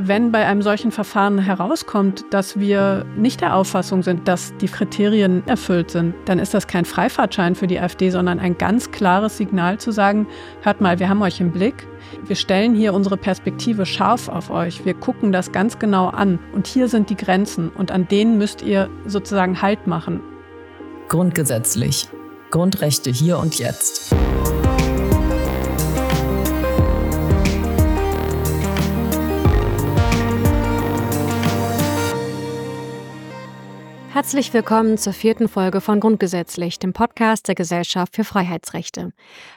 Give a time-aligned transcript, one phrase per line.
[0.00, 5.46] wenn bei einem solchen Verfahren herauskommt, dass wir nicht der Auffassung sind, dass die Kriterien
[5.46, 9.78] erfüllt sind, dann ist das kein Freifahrtschein für die AfD, sondern ein ganz klares Signal
[9.78, 10.26] zu sagen,
[10.62, 11.86] hört mal, wir haben euch im Blick,
[12.26, 16.66] wir stellen hier unsere Perspektive scharf auf euch, wir gucken das ganz genau an und
[16.66, 20.20] hier sind die Grenzen und an denen müsst ihr sozusagen Halt machen.
[21.08, 22.08] Grundgesetzlich.
[22.50, 24.14] Grundrechte hier und jetzt.
[34.18, 39.12] Herzlich willkommen zur vierten Folge von Grundgesetzlich, dem Podcast der Gesellschaft für Freiheitsrechte.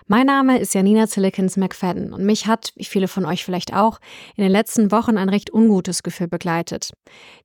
[0.06, 3.98] Mein Name ist Janina Zillikens McFadden und mich hat, wie viele von euch vielleicht auch,
[4.36, 6.92] in den letzten Wochen ein recht ungutes Gefühl begleitet.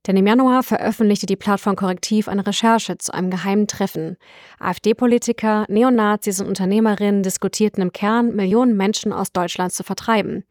[0.05, 4.17] Denn im Januar veröffentlichte die Plattform Korrektiv eine Recherche zu einem geheimen Treffen.
[4.59, 10.43] AfD-Politiker, Neonazis und Unternehmerinnen diskutierten im Kern, Millionen Menschen aus Deutschland zu vertreiben.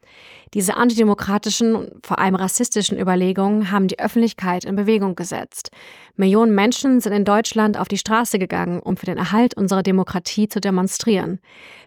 [0.53, 5.71] Diese antidemokratischen und vor allem rassistischen Überlegungen haben die Öffentlichkeit in Bewegung gesetzt.
[6.15, 10.47] Millionen Menschen sind in Deutschland auf die Straße gegangen, um für den Erhalt unserer Demokratie
[10.47, 11.39] zu demonstrieren.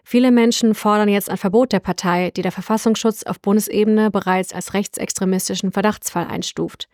[0.03, 4.73] Viele Menschen fordern jetzt ein Verbot der Partei, die der Verfassungsschutz auf Bundesebene bereits als
[4.73, 6.87] rechtsextremistischen Verdachtsfall einstuft.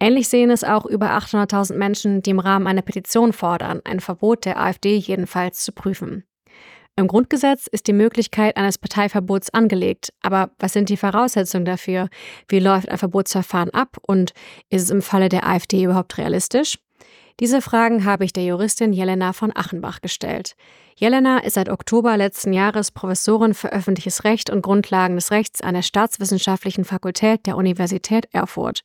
[0.00, 4.44] Ähnlich sehen es auch über 800.000 Menschen, die im Rahmen einer Petition fordern, ein Verbot
[4.44, 6.24] der AfD jedenfalls zu prüfen.
[6.94, 10.12] Im Grundgesetz ist die Möglichkeit eines Parteiverbots angelegt.
[10.20, 12.08] Aber was sind die Voraussetzungen dafür?
[12.48, 13.96] Wie läuft ein Verbotsverfahren ab?
[14.02, 14.34] Und
[14.68, 16.78] ist es im Falle der AfD überhaupt realistisch?
[17.40, 20.54] Diese Fragen habe ich der Juristin Jelena von Achenbach gestellt.
[20.94, 25.74] Jelena ist seit Oktober letzten Jahres Professorin für öffentliches Recht und Grundlagen des Rechts an
[25.74, 28.84] der Staatswissenschaftlichen Fakultät der Universität Erfurt.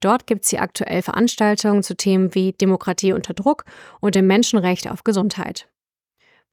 [0.00, 3.64] Dort gibt sie aktuell Veranstaltungen zu Themen wie Demokratie unter Druck
[4.00, 5.66] und dem Menschenrecht auf Gesundheit.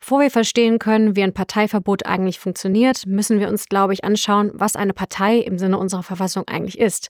[0.04, 4.52] Bevor wir verstehen können, wie ein Parteiverbot eigentlich funktioniert, müssen wir uns, glaube ich, anschauen,
[4.54, 7.10] was eine Partei im Sinne unserer Verfassung eigentlich ist.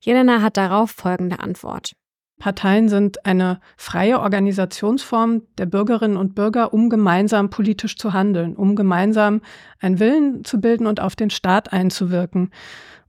[0.00, 1.92] Jelena hat darauf folgende Antwort.
[2.38, 8.74] Parteien sind eine freie Organisationsform der Bürgerinnen und Bürger, um gemeinsam politisch zu handeln, um
[8.74, 9.42] gemeinsam
[9.78, 12.52] einen Willen zu bilden und auf den Staat einzuwirken.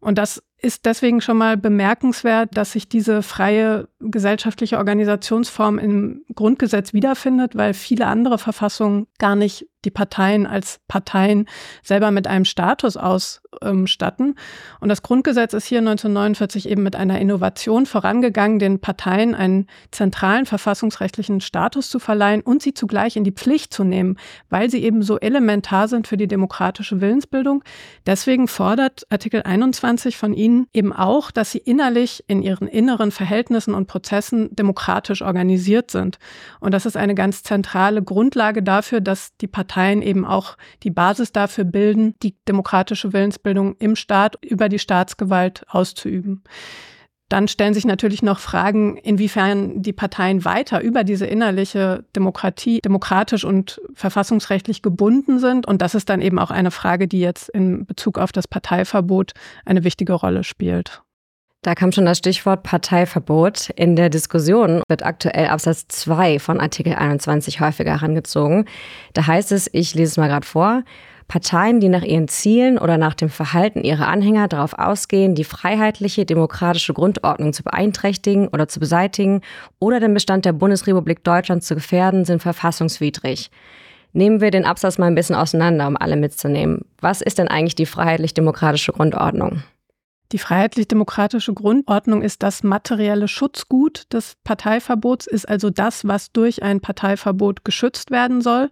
[0.01, 6.93] Und das ist deswegen schon mal bemerkenswert, dass sich diese freie gesellschaftliche Organisationsform im Grundgesetz
[6.93, 11.47] wiederfindet, weil viele andere Verfassungen gar nicht die Parteien als Parteien
[11.83, 14.35] selber mit einem Status ausstatten.
[14.79, 20.45] Und das Grundgesetz ist hier 1949 eben mit einer Innovation vorangegangen, den Parteien einen zentralen
[20.45, 24.17] verfassungsrechtlichen Status zu verleihen und sie zugleich in die Pflicht zu nehmen,
[24.49, 27.63] weil sie eben so elementar sind für die demokratische Willensbildung.
[28.05, 33.73] Deswegen fordert Artikel 21 von Ihnen eben auch, dass sie innerlich in ihren inneren Verhältnissen
[33.73, 36.19] und Prozessen demokratisch organisiert sind.
[36.59, 40.91] Und das ist eine ganz zentrale Grundlage dafür, dass die Parteien Parteien eben auch die
[40.91, 46.43] Basis dafür bilden, die demokratische Willensbildung im Staat über die Staatsgewalt auszuüben.
[47.29, 53.45] Dann stellen sich natürlich noch Fragen, inwiefern die Parteien weiter über diese innerliche Demokratie demokratisch
[53.45, 55.65] und verfassungsrechtlich gebunden sind.
[55.65, 59.31] Und das ist dann eben auch eine Frage, die jetzt in Bezug auf das Parteiverbot
[59.63, 61.01] eine wichtige Rolle spielt.
[61.63, 63.69] Da kam schon das Stichwort Parteiverbot.
[63.75, 68.65] In der Diskussion wird aktuell Absatz 2 von Artikel 21 häufiger herangezogen.
[69.13, 70.81] Da heißt es, ich lese es mal gerade vor,
[71.27, 76.25] Parteien, die nach ihren Zielen oder nach dem Verhalten ihrer Anhänger darauf ausgehen, die freiheitliche
[76.25, 79.41] demokratische Grundordnung zu beeinträchtigen oder zu beseitigen
[79.77, 83.51] oder den Bestand der Bundesrepublik Deutschland zu gefährden, sind verfassungswidrig.
[84.13, 86.85] Nehmen wir den Absatz mal ein bisschen auseinander, um alle mitzunehmen.
[86.99, 89.61] Was ist denn eigentlich die freiheitlich-demokratische Grundordnung?
[90.31, 96.79] Die freiheitlich-demokratische Grundordnung ist das materielle Schutzgut des Parteiverbots, ist also das, was durch ein
[96.79, 98.69] Parteiverbot geschützt werden soll.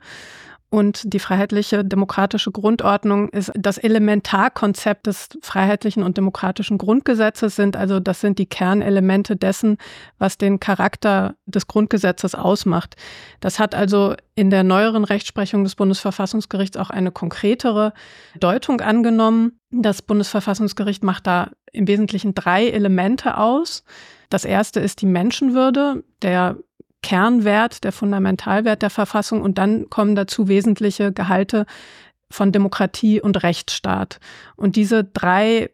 [0.72, 7.76] Und die freiheitliche demokratische Grundordnung ist das Elementarkonzept des freiheitlichen und demokratischen Grundgesetzes sind.
[7.76, 9.78] Also das sind die Kernelemente dessen,
[10.20, 12.98] was den Charakter des Grundgesetzes ausmacht.
[13.40, 17.94] Das hat also in der neueren Rechtsprechung des Bundesverfassungsgerichts auch eine konkretere
[18.40, 19.60] Deutung angenommen.
[19.72, 23.84] Das Bundesverfassungsgericht macht da im Wesentlichen drei Elemente aus.
[24.30, 26.58] Das erste ist die Menschenwürde, der
[27.02, 31.66] Kernwert, der Fundamentalwert der Verfassung und dann kommen dazu wesentliche Gehalte
[32.30, 34.20] von Demokratie und Rechtsstaat.
[34.56, 35.72] Und diese drei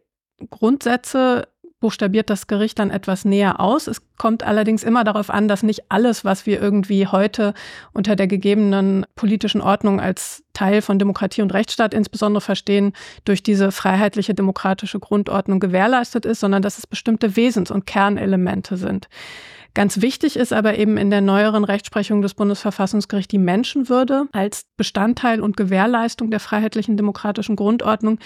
[0.49, 1.47] Grundsätze
[1.79, 3.87] buchstabiert das Gericht dann etwas näher aus.
[3.87, 7.53] Es kommt allerdings immer darauf an, dass nicht alles, was wir irgendwie heute
[7.93, 12.93] unter der gegebenen politischen Ordnung als Teil von Demokratie und Rechtsstaat insbesondere verstehen,
[13.25, 19.07] durch diese freiheitliche demokratische Grundordnung gewährleistet ist, sondern dass es bestimmte Wesens- und Kernelemente sind.
[19.75, 25.41] Ganz wichtig ist aber eben in der neueren Rechtsprechung des Bundesverfassungsgerichts die Menschenwürde als Bestandteil
[25.41, 28.17] und Gewährleistung der freiheitlichen demokratischen Grundordnung,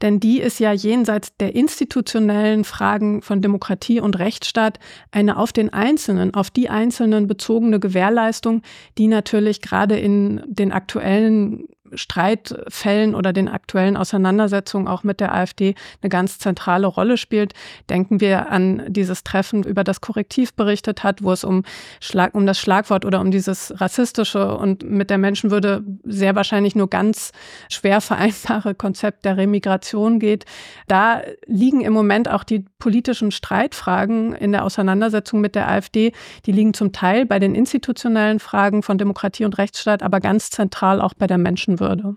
[0.00, 4.78] denn die ist ja jenseits der institutionellen Fragen von Demokratie und Rechtsstaat
[5.10, 8.62] eine auf den Einzelnen, auf die Einzelnen bezogene Gewährleistung,
[8.98, 15.74] die natürlich gerade in den aktuellen Streitfällen oder den aktuellen Auseinandersetzungen auch mit der AfD
[16.00, 17.52] eine ganz zentrale Rolle spielt.
[17.90, 21.64] Denken wir an dieses Treffen, über das Korrektiv berichtet hat, wo es um,
[22.00, 26.88] Schlag, um das Schlagwort oder um dieses rassistische und mit der Menschenwürde sehr wahrscheinlich nur
[26.88, 27.32] ganz
[27.68, 30.44] schwer vereinbare Konzept der Remigration geht.
[30.88, 36.12] Da liegen im Moment auch die politischen Streitfragen in der Auseinandersetzung mit der AfD.
[36.46, 41.00] Die liegen zum Teil bei den institutionellen Fragen von Demokratie und Rechtsstaat, aber ganz zentral
[41.00, 42.16] auch bei der Menschenwürde würde.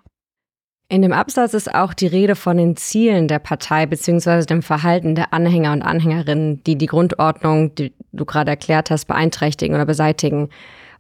[0.88, 4.46] In dem Absatz ist auch die Rede von den Zielen der Partei bzw.
[4.46, 9.74] dem Verhalten der Anhänger und Anhängerinnen, die die Grundordnung, die du gerade erklärt hast, beeinträchtigen
[9.74, 10.50] oder beseitigen.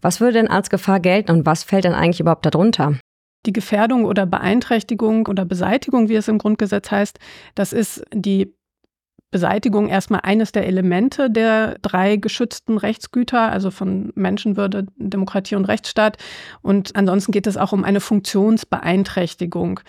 [0.01, 2.97] Was würde denn als Gefahr gelten und was fällt denn eigentlich überhaupt darunter?
[3.45, 7.19] Die Gefährdung oder Beeinträchtigung oder Beseitigung, wie es im Grundgesetz heißt,
[7.53, 8.54] das ist die
[9.35, 16.15] Beseitigung erstmal eines der Elemente der drei geschützten Rechtsgüter, also von Menschenwürde, Demokratie und Rechtsstaat.
[16.61, 19.81] Und ansonsten geht es auch um eine Funktionsbeeinträchtigung.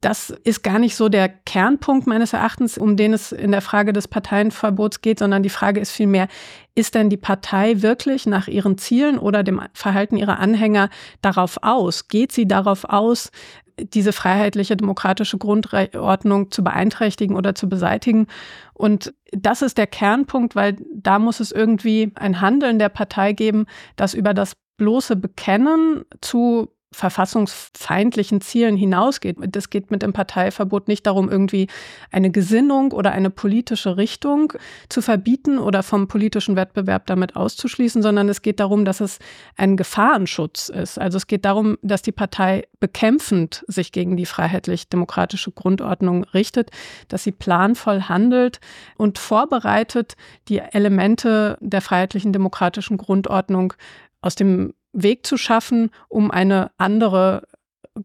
[0.00, 3.92] Das ist gar nicht so der Kernpunkt meines Erachtens, um den es in der Frage
[3.92, 6.28] des Parteienverbots geht, sondern die Frage ist vielmehr,
[6.76, 10.90] ist denn die Partei wirklich nach ihren Zielen oder dem Verhalten ihrer Anhänger
[11.22, 12.06] darauf aus?
[12.06, 13.32] Geht sie darauf aus,
[13.78, 18.26] diese freiheitliche demokratische Grundordnung zu beeinträchtigen oder zu beseitigen.
[18.72, 23.66] Und das ist der Kernpunkt, weil da muss es irgendwie ein Handeln der Partei geben,
[23.96, 29.36] das über das bloße Bekennen zu verfassungsfeindlichen Zielen hinausgeht.
[29.56, 31.66] Es geht mit dem Parteiverbot nicht darum, irgendwie
[32.10, 34.52] eine Gesinnung oder eine politische Richtung
[34.88, 39.18] zu verbieten oder vom politischen Wettbewerb damit auszuschließen, sondern es geht darum, dass es
[39.56, 40.98] ein Gefahrenschutz ist.
[40.98, 46.70] Also es geht darum, dass die Partei bekämpfend sich gegen die freiheitlich-demokratische Grundordnung richtet,
[47.08, 48.60] dass sie planvoll handelt
[48.96, 50.14] und vorbereitet,
[50.48, 53.74] die Elemente der freiheitlichen demokratischen Grundordnung
[54.20, 57.42] aus dem Weg zu schaffen, um eine andere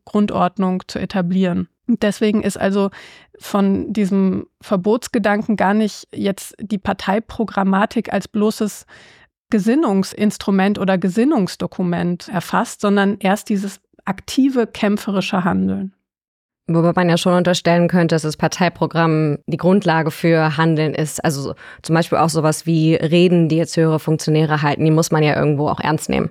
[0.06, 1.70] Grundordnung zu etablieren.
[1.88, 2.92] Deswegen ist also
[3.40, 8.86] von diesem Verbotsgedanken gar nicht jetzt die Parteiprogrammatik als bloßes
[9.50, 15.94] Gesinnungsinstrument oder Gesinnungsdokument erfasst, sondern erst dieses aktive kämpferische Handeln.
[16.68, 21.24] Wobei man ja schon unterstellen könnte, dass das Parteiprogramm die Grundlage für Handeln ist.
[21.26, 25.24] Also zum Beispiel auch sowas wie Reden, die jetzt höhere Funktionäre halten, die muss man
[25.24, 26.30] ja irgendwo auch ernst nehmen.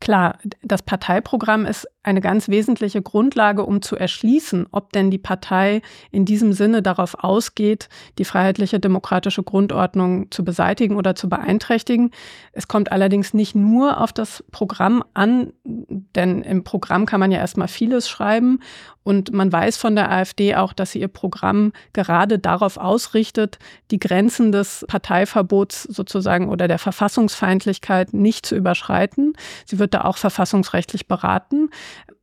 [0.00, 5.82] Klar, das Parteiprogramm ist eine ganz wesentliche Grundlage, um zu erschließen, ob denn die Partei
[6.10, 7.88] in diesem Sinne darauf ausgeht,
[8.18, 12.10] die freiheitliche demokratische Grundordnung zu beseitigen oder zu beeinträchtigen.
[12.52, 17.38] Es kommt allerdings nicht nur auf das Programm an, denn im Programm kann man ja
[17.38, 18.60] erstmal vieles schreiben
[19.08, 23.58] und man weiß von der AfD auch, dass sie ihr Programm gerade darauf ausrichtet,
[23.90, 29.32] die Grenzen des Parteiverbots sozusagen oder der Verfassungsfeindlichkeit nicht zu überschreiten.
[29.64, 31.70] Sie wird da auch verfassungsrechtlich beraten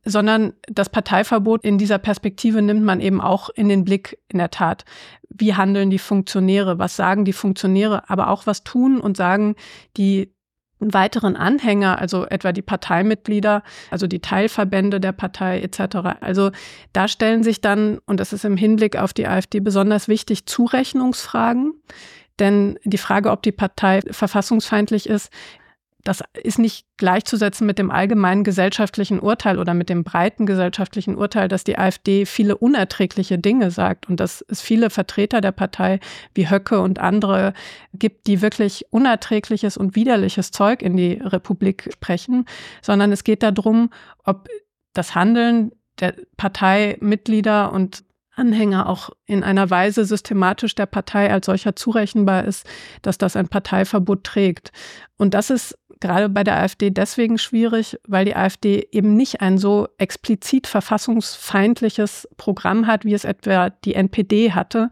[0.04, 4.50] sondern das Parteiverbot in dieser Perspektive nimmt man eben auch in den Blick, in der
[4.50, 4.84] Tat.
[5.28, 6.78] Wie handeln die Funktionäre?
[6.78, 8.08] Was sagen die Funktionäre?
[8.08, 9.56] Aber auch was tun und sagen
[9.96, 10.32] die
[10.78, 16.20] weiteren Anhänger, also etwa die Parteimitglieder, also die Teilverbände der Partei etc.
[16.20, 16.50] Also
[16.92, 21.72] da stellen sich dann, und das ist im Hinblick auf die AfD besonders wichtig, Zurechnungsfragen.
[22.38, 25.32] Denn die Frage, ob die Partei verfassungsfeindlich ist,
[26.06, 31.48] das ist nicht gleichzusetzen mit dem allgemeinen gesellschaftlichen Urteil oder mit dem breiten gesellschaftlichen Urteil,
[31.48, 35.98] dass die AfD viele unerträgliche Dinge sagt und dass es viele Vertreter der Partei
[36.34, 37.54] wie Höcke und andere
[37.92, 42.46] gibt, die wirklich unerträgliches und widerliches Zeug in die Republik sprechen,
[42.82, 43.90] sondern es geht darum,
[44.24, 44.48] ob
[44.94, 48.04] das Handeln der Parteimitglieder und
[48.36, 52.66] Anhänger auch in einer Weise systematisch der Partei als solcher zurechenbar ist,
[53.00, 54.72] dass das ein Parteiverbot trägt.
[55.16, 59.58] Und das ist gerade bei der AfD deswegen schwierig, weil die AfD eben nicht ein
[59.58, 64.90] so explizit verfassungsfeindliches Programm hat, wie es etwa die NPD hatte,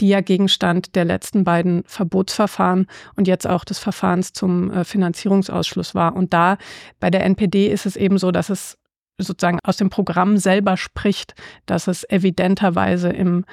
[0.00, 5.94] die ja Gegenstand der letzten beiden Verbotsverfahren und jetzt auch des Verfahrens zum äh, Finanzierungsausschluss
[5.94, 6.16] war.
[6.16, 6.58] Und da
[6.98, 8.76] bei der NPD ist es eben so, dass es
[9.18, 11.34] sozusagen aus dem Programm selber spricht,
[11.66, 13.44] dass es evidenterweise im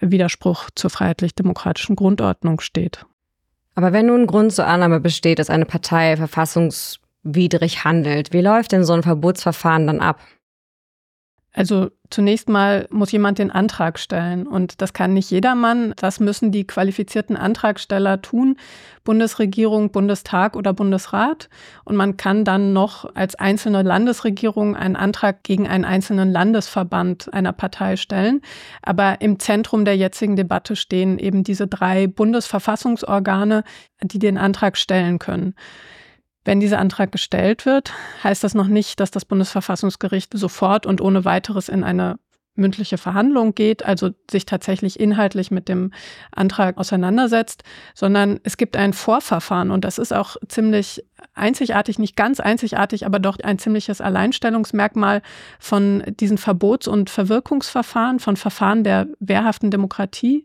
[0.00, 3.06] Widerspruch zur freiheitlich-demokratischen Grundordnung steht.
[3.74, 8.84] Aber wenn nun Grund zur Annahme besteht, dass eine Partei verfassungswidrig handelt, wie läuft denn
[8.84, 10.20] so ein Verbotsverfahren dann ab?
[11.52, 15.94] Also zunächst mal muss jemand den Antrag stellen und das kann nicht jedermann.
[15.96, 18.56] Das müssen die qualifizierten Antragsteller tun,
[19.04, 21.48] Bundesregierung, Bundestag oder Bundesrat.
[21.84, 27.52] Und man kann dann noch als einzelne Landesregierung einen Antrag gegen einen einzelnen Landesverband einer
[27.52, 28.42] Partei stellen.
[28.82, 33.64] Aber im Zentrum der jetzigen Debatte stehen eben diese drei Bundesverfassungsorgane,
[34.02, 35.54] die den Antrag stellen können.
[36.44, 37.92] Wenn dieser Antrag gestellt wird,
[38.24, 42.18] heißt das noch nicht, dass das Bundesverfassungsgericht sofort und ohne weiteres in eine
[42.54, 45.90] mündliche Verhandlung geht, also sich tatsächlich inhaltlich mit dem
[46.32, 47.62] Antrag auseinandersetzt,
[47.94, 51.02] sondern es gibt ein Vorverfahren und das ist auch ziemlich
[51.34, 55.22] einzigartig, nicht ganz einzigartig, aber doch ein ziemliches Alleinstellungsmerkmal
[55.58, 60.44] von diesen Verbots- und Verwirkungsverfahren, von Verfahren der wehrhaften Demokratie.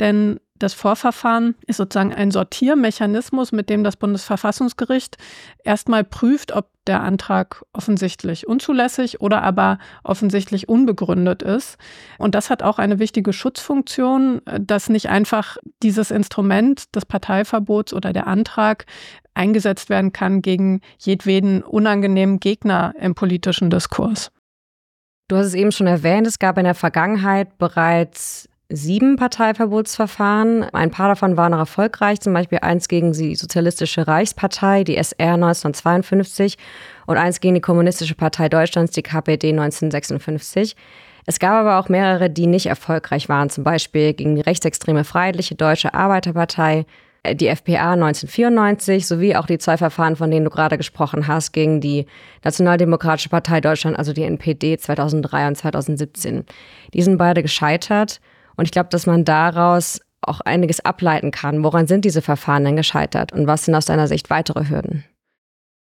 [0.00, 5.16] Denn das Vorverfahren ist sozusagen ein Sortiermechanismus, mit dem das Bundesverfassungsgericht
[5.64, 11.78] erstmal prüft, ob der Antrag offensichtlich unzulässig oder aber offensichtlich unbegründet ist.
[12.18, 18.12] Und das hat auch eine wichtige Schutzfunktion, dass nicht einfach dieses Instrument des Parteiverbots oder
[18.12, 18.86] der Antrag
[19.34, 24.30] eingesetzt werden kann gegen jedweden unangenehmen Gegner im politischen Diskurs.
[25.28, 30.64] Du hast es eben schon erwähnt, es gab in der Vergangenheit bereits sieben Parteiverbotsverfahren.
[30.72, 35.34] Ein paar davon waren noch erfolgreich, zum Beispiel eins gegen die Sozialistische Reichspartei, die SR
[35.34, 36.56] 1952
[37.06, 40.76] und eins gegen die Kommunistische Partei Deutschlands, die KPD 1956.
[41.26, 45.54] Es gab aber auch mehrere, die nicht erfolgreich waren, zum Beispiel gegen die rechtsextreme Freiheitliche
[45.54, 46.84] Deutsche Arbeiterpartei,
[47.22, 51.52] äh, die FPA 1994 sowie auch die zwei Verfahren, von denen du gerade gesprochen hast,
[51.52, 52.06] gegen die
[52.42, 56.44] Nationaldemokratische Partei Deutschland, also die NPD 2003 und 2017.
[56.92, 58.20] Die sind beide gescheitert.
[58.56, 61.64] Und ich glaube, dass man daraus auch einiges ableiten kann.
[61.64, 65.04] Woran sind diese Verfahren denn gescheitert und was sind aus deiner Sicht weitere Hürden?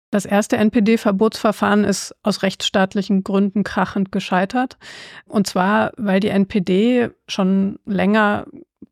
[0.09, 4.77] Das erste NPD-Verbotsverfahren ist aus rechtsstaatlichen Gründen krachend gescheitert.
[5.25, 8.45] Und zwar, weil die NPD schon länger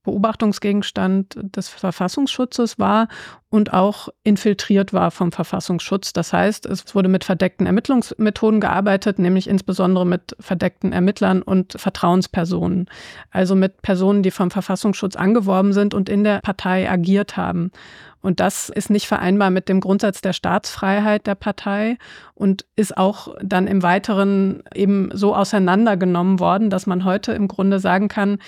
[0.04, 3.08] Beobachtungsgegenstand des Verfassungsschutzes war
[3.50, 6.14] und auch infiltriert war vom Verfassungsschutz.
[6.14, 12.88] Das heißt, es wurde mit verdeckten Ermittlungsmethoden gearbeitet, nämlich insbesondere mit verdeckten Ermittlern und Vertrauenspersonen.
[13.32, 17.72] Also mit Personen, die vom Verfassungsschutz angeworben sind und in der Partei agiert haben.
[18.22, 22.00] Und das ist nicht vereinbar mit dem Grundsatz der Staatsfreiheit der Partei
[22.34, 27.80] und ist auch dann im Weiteren eben so auseinandergenommen worden, dass man heute im Grunde
[27.80, 28.40] sagen kann,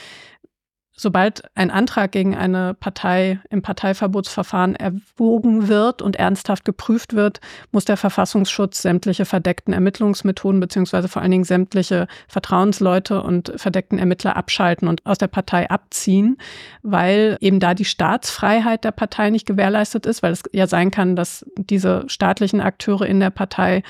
[0.97, 7.39] sobald ein Antrag gegen eine Partei im Parteiverbotsverfahren erwogen wird und ernsthaft geprüft wird,
[7.71, 14.35] muss der Verfassungsschutz sämtliche verdeckten Ermittlungsmethoden beziehungsweise vor allen Dingen sämtliche Vertrauensleute und verdeckten Ermittler
[14.35, 16.37] abschalten und aus der Partei abziehen,
[16.81, 21.15] weil eben da die Staatsfreiheit der Partei nicht gewährleistet ist, weil es ja sein kann,
[21.15, 23.83] dass diese staatlichen Akteure in der Partei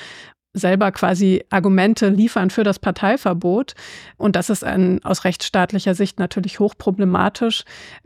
[0.58, 3.74] selber quasi Argumente liefern für das Parteiverbot.
[4.18, 7.64] Und das ist ein, aus rechtsstaatlicher Sicht natürlich hochproblematisch.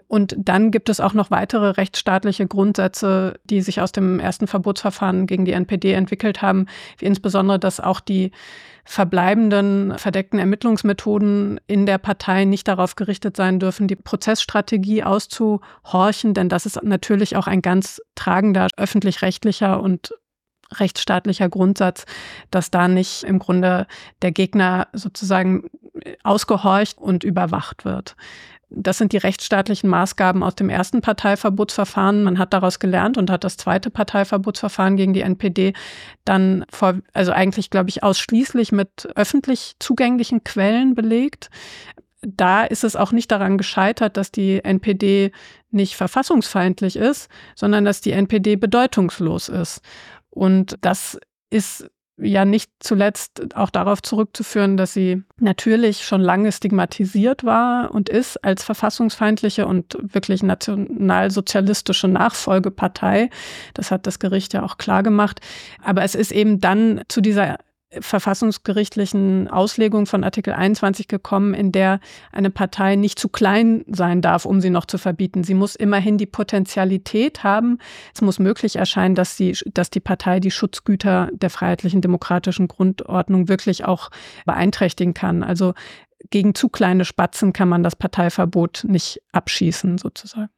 [0.08, 5.27] Und dann gibt es auch noch weitere rechtsstaatliche Grundsätze, die sich aus dem ersten Verbotsverfahren
[5.27, 6.67] gegen die NPD entwickelt haben,
[6.98, 8.31] wie insbesondere, dass auch die
[8.84, 16.50] verbleibenden verdeckten Ermittlungsmethoden in der Partei nicht darauf gerichtet sein dürfen, die Prozessstrategie auszuhorchen, denn
[16.50, 20.13] das ist natürlich auch ein ganz tragender öffentlich-rechtlicher und
[20.71, 22.05] rechtsstaatlicher Grundsatz,
[22.49, 23.87] dass da nicht im Grunde
[24.21, 25.65] der Gegner sozusagen
[26.23, 28.15] ausgehorcht und überwacht wird.
[28.73, 32.23] Das sind die rechtsstaatlichen Maßgaben aus dem ersten Parteiverbotsverfahren.
[32.23, 35.73] Man hat daraus gelernt und hat das zweite Parteiverbotsverfahren gegen die NPD
[36.23, 41.49] dann vor, also eigentlich, glaube ich, ausschließlich mit öffentlich zugänglichen Quellen belegt.
[42.21, 45.33] Da ist es auch nicht daran gescheitert, dass die NPD
[45.71, 49.81] nicht verfassungsfeindlich ist, sondern dass die NPD bedeutungslos ist.
[50.31, 51.19] Und das
[51.50, 58.09] ist ja nicht zuletzt auch darauf zurückzuführen, dass sie natürlich schon lange stigmatisiert war und
[58.09, 63.29] ist als verfassungsfeindliche und wirklich nationalsozialistische Nachfolgepartei.
[63.73, 65.41] Das hat das Gericht ja auch klar gemacht.
[65.83, 67.57] Aber es ist eben dann zu dieser
[68.00, 72.00] verfassungsgerichtlichen Auslegung von Artikel 21 gekommen, in der
[72.31, 75.43] eine Partei nicht zu klein sein darf, um sie noch zu verbieten.
[75.43, 77.79] Sie muss immerhin die Potentialität haben.
[78.13, 83.50] Es muss möglich erscheinen, dass, sie, dass die Partei die Schutzgüter der freiheitlichen demokratischen Grundordnung
[83.50, 84.10] wirklich auch
[84.45, 85.43] beeinträchtigen kann.
[85.43, 85.74] Also
[86.29, 90.50] gegen zu kleine Spatzen kann man das Parteiverbot nicht abschießen, sozusagen.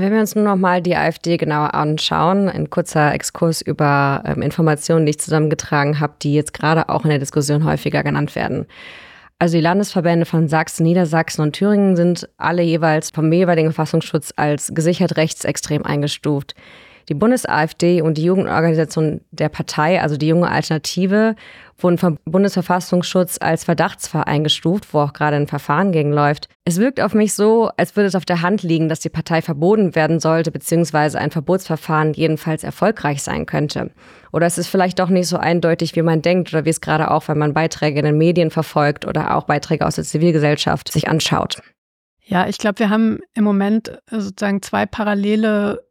[0.00, 5.06] Wenn wir uns nun nochmal die AfD genauer anschauen, ein kurzer Exkurs über ähm, Informationen,
[5.06, 8.66] die ich zusammengetragen habe, die jetzt gerade auch in der Diskussion häufiger genannt werden.
[9.40, 14.72] Also die Landesverbände von Sachsen, Niedersachsen und Thüringen sind alle jeweils vom jeweiligen Verfassungsschutz als
[14.72, 16.54] gesichert rechtsextrem eingestuft.
[17.08, 21.36] Die Bundes-AfD und die Jugendorganisation der Partei, also die junge Alternative,
[21.78, 26.48] wurden vom Bundesverfassungsschutz als Verdachtsfall eingestuft, wo auch gerade ein Verfahren gegen läuft.
[26.66, 29.40] Es wirkt auf mich so, als würde es auf der Hand liegen, dass die Partei
[29.40, 33.90] verboten werden sollte, beziehungsweise ein Verbotsverfahren jedenfalls erfolgreich sein könnte.
[34.32, 37.10] Oder es ist vielleicht doch nicht so eindeutig, wie man denkt, oder wie es gerade
[37.10, 41.08] auch, wenn man Beiträge in den Medien verfolgt oder auch Beiträge aus der Zivilgesellschaft sich
[41.08, 41.62] anschaut.
[42.22, 45.87] Ja, ich glaube, wir haben im Moment sozusagen zwei parallele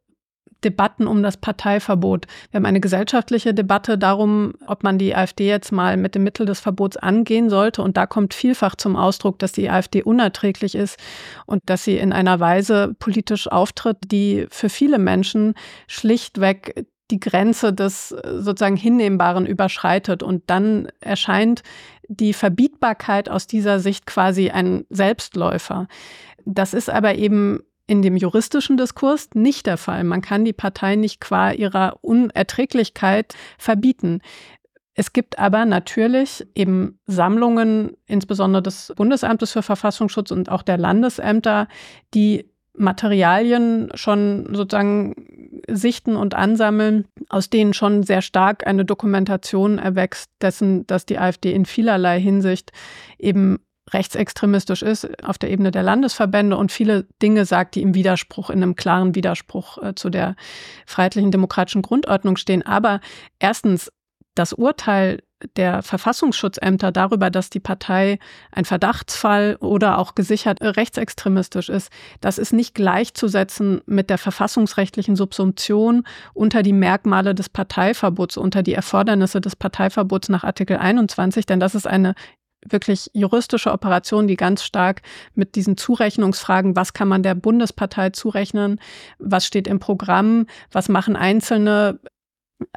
[0.63, 2.25] Debatten um das Parteiverbot.
[2.51, 6.45] Wir haben eine gesellschaftliche Debatte darum, ob man die AfD jetzt mal mit dem Mittel
[6.45, 7.81] des Verbots angehen sollte.
[7.81, 10.99] Und da kommt vielfach zum Ausdruck, dass die AfD unerträglich ist
[11.45, 15.53] und dass sie in einer Weise politisch auftritt, die für viele Menschen
[15.87, 20.23] schlichtweg die Grenze des sozusagen Hinnehmbaren überschreitet.
[20.23, 21.63] Und dann erscheint
[22.07, 25.87] die Verbietbarkeit aus dieser Sicht quasi ein Selbstläufer.
[26.45, 30.03] Das ist aber eben in dem juristischen Diskurs nicht der Fall.
[30.03, 34.21] Man kann die Partei nicht qua ihrer Unerträglichkeit verbieten.
[34.93, 41.67] Es gibt aber natürlich eben Sammlungen, insbesondere des Bundesamtes für Verfassungsschutz und auch der Landesämter,
[42.13, 45.15] die Materialien schon sozusagen
[45.69, 51.51] sichten und ansammeln, aus denen schon sehr stark eine Dokumentation erwächst dessen, dass die AfD
[51.53, 52.71] in vielerlei Hinsicht
[53.17, 53.59] eben
[53.93, 58.61] rechtsextremistisch ist auf der Ebene der Landesverbände und viele Dinge sagt, die im Widerspruch, in
[58.61, 60.35] einem klaren Widerspruch äh, zu der
[60.85, 62.65] freiheitlichen demokratischen Grundordnung stehen.
[62.65, 62.99] Aber
[63.39, 63.91] erstens,
[64.35, 65.23] das Urteil
[65.55, 68.19] der Verfassungsschutzämter darüber, dass die Partei
[68.51, 71.91] ein Verdachtsfall oder auch gesichert rechtsextremistisch ist,
[72.21, 76.03] das ist nicht gleichzusetzen mit der verfassungsrechtlichen Subsumption
[76.33, 81.75] unter die Merkmale des Parteiverbots, unter die Erfordernisse des Parteiverbots nach Artikel 21, denn das
[81.75, 82.15] ist eine
[82.71, 85.01] wirklich juristische Operation, die ganz stark
[85.35, 88.79] mit diesen Zurechnungsfragen, was kann man der Bundespartei zurechnen,
[89.19, 91.99] was steht im Programm, was machen Einzelne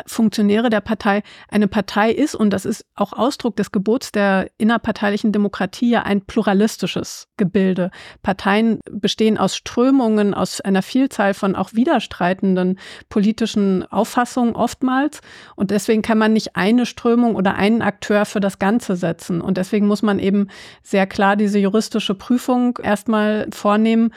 [0.06, 5.32] Funktionäre der Partei eine Partei ist, und das ist auch Ausdruck des Gebots der innerparteilichen
[5.32, 7.90] Demokratie, ja ein pluralistisches Gebilde.
[8.22, 15.20] Parteien bestehen aus Strömungen, aus einer Vielzahl von auch widerstreitenden politischen Auffassungen oftmals.
[15.56, 19.40] Und deswegen kann man nicht eine Strömung oder einen Akteur für das Ganze setzen.
[19.40, 20.48] Und deswegen muss man eben
[20.82, 24.12] sehr klar diese juristische Prüfung erstmal vornehmen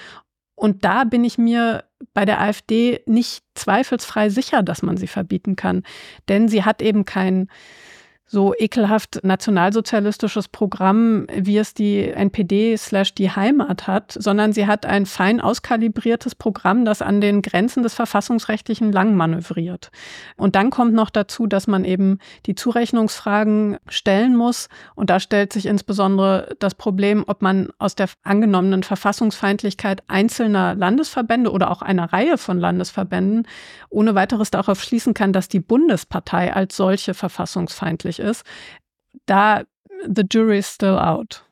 [0.55, 1.83] und da bin ich mir
[2.13, 5.84] bei der AfD nicht zweifelsfrei sicher, dass man sie verbieten kann.
[6.28, 7.49] Denn sie hat eben kein
[8.34, 14.88] so ekelhaft nationalsozialistisches Programm, wie es die NPD slash die Heimat hat, sondern sie hat
[14.88, 19.91] ein fein auskalibriertes Programm, das an den Grenzen des Verfassungsrechtlichen lang manövriert.
[20.36, 22.17] Und dann kommt noch dazu, dass man eben
[22.48, 24.67] die Zurechnungsfragen stellen muss.
[24.96, 31.52] Und da stellt sich insbesondere das Problem, ob man aus der angenommenen Verfassungsfeindlichkeit einzelner Landesverbände
[31.52, 33.48] oder auch einer Reihe von Landesverbänden
[33.89, 38.43] ohne weiteres darauf schließen kann, dass die Bundespartei als solche verfassungsfeindlich ist,
[39.25, 39.63] da
[40.05, 41.43] the jury is still out.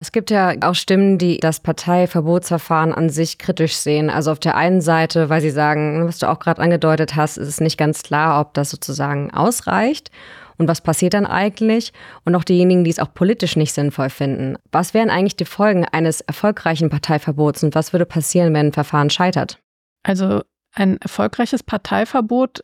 [0.00, 4.10] Es gibt ja auch Stimmen, die das Parteiverbotsverfahren an sich kritisch sehen.
[4.10, 7.48] Also auf der einen Seite, weil sie sagen, was du auch gerade angedeutet hast, ist
[7.48, 10.10] es nicht ganz klar, ob das sozusagen ausreicht.
[10.58, 11.92] Und was passiert dann eigentlich?
[12.24, 14.56] Und auch diejenigen, die es auch politisch nicht sinnvoll finden.
[14.70, 19.10] Was wären eigentlich die Folgen eines erfolgreichen Parteiverbots und was würde passieren, wenn ein Verfahren
[19.10, 19.58] scheitert?
[20.02, 20.42] Also
[20.74, 22.62] ein erfolgreiches Parteiverbot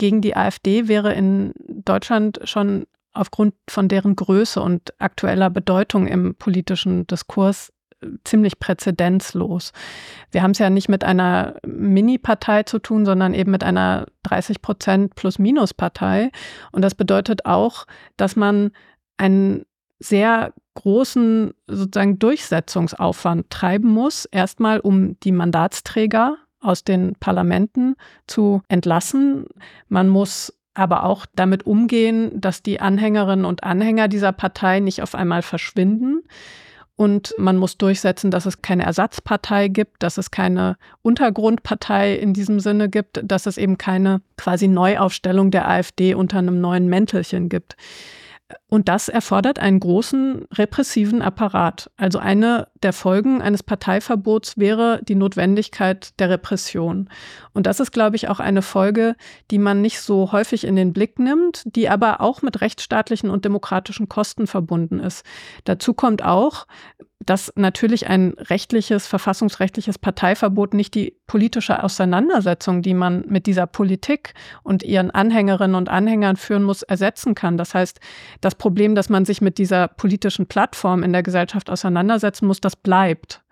[0.00, 6.34] gegen die AfD wäre in Deutschland schon aufgrund von deren Größe und aktueller Bedeutung im
[6.36, 9.72] politischen Diskurs äh, ziemlich präzedenzlos.
[10.30, 14.62] Wir haben es ja nicht mit einer Mini-Partei zu tun, sondern eben mit einer 30
[14.62, 16.30] Prozent Plus-Minus-Partei.
[16.72, 17.86] Und das bedeutet auch,
[18.16, 18.70] dass man
[19.18, 19.66] einen
[19.98, 27.96] sehr großen sozusagen Durchsetzungsaufwand treiben muss, erstmal um die Mandatsträger aus den Parlamenten
[28.26, 29.46] zu entlassen.
[29.88, 35.14] Man muss aber auch damit umgehen, dass die Anhängerinnen und Anhänger dieser Partei nicht auf
[35.14, 36.22] einmal verschwinden.
[36.96, 42.60] Und man muss durchsetzen, dass es keine Ersatzpartei gibt, dass es keine Untergrundpartei in diesem
[42.60, 47.76] Sinne gibt, dass es eben keine quasi Neuaufstellung der AfD unter einem neuen Mäntelchen gibt.
[48.68, 51.90] Und das erfordert einen großen repressiven Apparat.
[51.96, 57.08] Also eine der Folgen eines Parteiverbots wäre die Notwendigkeit der Repression.
[57.52, 59.16] Und das ist, glaube ich, auch eine Folge,
[59.50, 63.44] die man nicht so häufig in den Blick nimmt, die aber auch mit rechtsstaatlichen und
[63.44, 65.24] demokratischen Kosten verbunden ist.
[65.64, 66.66] Dazu kommt auch,
[67.24, 74.32] dass natürlich ein rechtliches, verfassungsrechtliches Parteiverbot nicht die politische Auseinandersetzung, die man mit dieser Politik
[74.62, 77.58] und ihren Anhängerinnen und Anhängern führen muss, ersetzen kann.
[77.58, 78.00] Das heißt,
[78.40, 82.74] das Problem, dass man sich mit dieser politischen Plattform in der Gesellschaft auseinandersetzen muss, das
[82.74, 83.42] bleibt.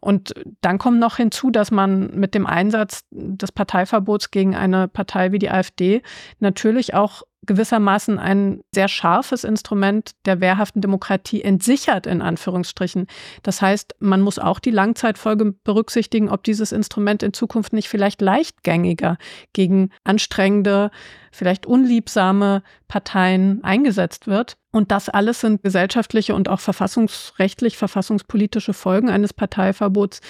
[0.00, 5.32] Und dann kommt noch hinzu, dass man mit dem Einsatz des Parteiverbots gegen eine Partei
[5.32, 6.02] wie die AfD
[6.38, 13.06] natürlich auch gewissermaßen ein sehr scharfes Instrument der wehrhaften Demokratie entsichert, in Anführungsstrichen.
[13.42, 18.20] Das heißt, man muss auch die Langzeitfolge berücksichtigen, ob dieses Instrument in Zukunft nicht vielleicht
[18.20, 19.18] leichtgängiger
[19.52, 20.90] gegen anstrengende,
[21.30, 24.56] vielleicht unliebsame Parteien eingesetzt wird.
[24.70, 30.20] Und das alles sind gesellschaftliche und auch verfassungsrechtlich, verfassungspolitische Folgen eines Parteiverbots,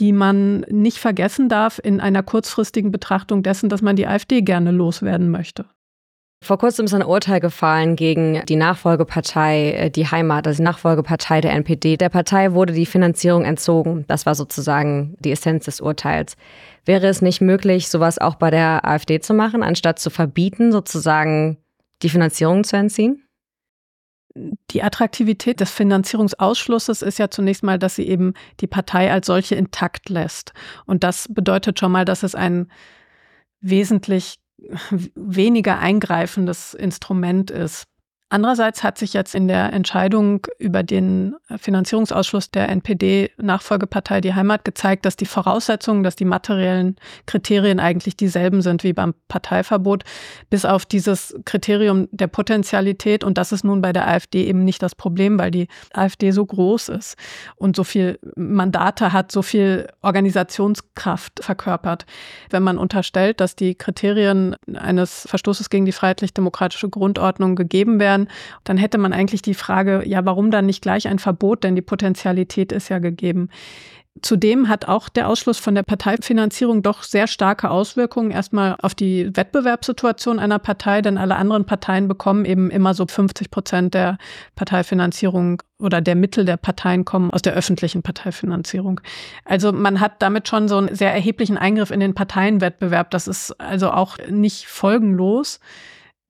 [0.00, 4.72] die man nicht vergessen darf in einer kurzfristigen Betrachtung dessen, dass man die AfD gerne
[4.72, 5.64] loswerden möchte.
[6.46, 11.40] Vor kurzem ist ein Urteil gefallen gegen die Nachfolgepartei äh, Die Heimat, also die Nachfolgepartei
[11.40, 11.96] der NPD.
[11.96, 14.04] Der Partei wurde die Finanzierung entzogen.
[14.06, 16.36] Das war sozusagen die Essenz des Urteils.
[16.84, 21.56] Wäre es nicht möglich, sowas auch bei der AfD zu machen, anstatt zu verbieten, sozusagen
[22.04, 23.24] die Finanzierung zu entziehen?
[24.70, 29.56] Die Attraktivität des Finanzierungsausschlusses ist ja zunächst mal, dass sie eben die Partei als solche
[29.56, 30.52] intakt lässt.
[30.84, 32.70] Und das bedeutet schon mal, dass es ein
[33.60, 34.36] wesentlich
[35.14, 37.86] weniger eingreifendes Instrument ist.
[38.28, 45.06] Andererseits hat sich jetzt in der Entscheidung über den Finanzierungsausschluss der NPD-Nachfolgepartei Die Heimat gezeigt,
[45.06, 50.02] dass die Voraussetzungen, dass die materiellen Kriterien eigentlich dieselben sind wie beim Parteiverbot,
[50.50, 53.22] bis auf dieses Kriterium der Potentialität.
[53.22, 56.44] Und das ist nun bei der AfD eben nicht das Problem, weil die AfD so
[56.44, 57.16] groß ist
[57.54, 62.06] und so viel Mandate hat, so viel Organisationskraft verkörpert.
[62.50, 68.28] Wenn man unterstellt, dass die Kriterien eines Verstoßes gegen die freiheitlich-demokratische Grundordnung gegeben werden, wären,
[68.64, 71.82] dann hätte man eigentlich die Frage, ja, warum dann nicht gleich ein Verbot, denn die
[71.82, 73.48] Potentialität ist ja gegeben.
[74.22, 79.36] Zudem hat auch der Ausschluss von der Parteifinanzierung doch sehr starke Auswirkungen erstmal auf die
[79.36, 84.16] Wettbewerbssituation einer Partei, denn alle anderen Parteien bekommen eben immer so 50 Prozent der
[84.54, 89.02] Parteifinanzierung oder der Mittel der Parteien kommen aus der öffentlichen Parteifinanzierung.
[89.44, 93.10] Also man hat damit schon so einen sehr erheblichen Eingriff in den Parteienwettbewerb.
[93.10, 95.60] Das ist also auch nicht folgenlos.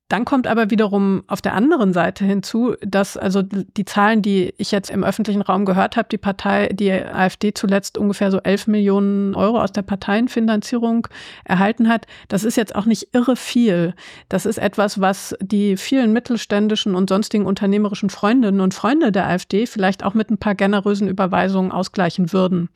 [0.09, 4.71] Dann kommt aber wiederum auf der anderen Seite hinzu, dass also die Zahlen, die ich
[4.71, 9.35] jetzt im öffentlichen Raum gehört habe, die Partei, die AfD zuletzt ungefähr so 11 Millionen
[9.35, 11.09] Euro aus der Parteienfinanzierung
[11.45, 13.95] erhalten hat, das ist jetzt auch nicht irre viel.
[14.29, 19.67] Das ist etwas, was die vielen mittelständischen und sonstigen unternehmerischen Freundinnen und Freunde der AfD
[19.67, 22.69] vielleicht auch mit ein paar generösen Überweisungen ausgleichen würden.